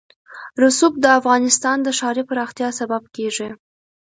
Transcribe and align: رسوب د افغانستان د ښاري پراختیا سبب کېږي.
رسوب 0.61 0.93
د 1.01 1.05
افغانستان 1.19 1.77
د 1.83 1.87
ښاري 1.99 2.23
پراختیا 2.29 2.69
سبب 2.79 3.01
کېږي. 3.15 3.49